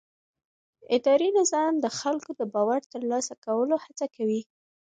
[0.95, 4.41] اداري نظام د خلکو د باور د ترلاسه کولو هڅه کوي.